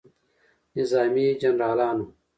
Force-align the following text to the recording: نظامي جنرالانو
نظامي 0.75 1.33
جنرالانو 1.41 2.05